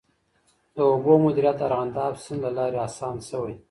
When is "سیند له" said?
2.23-2.51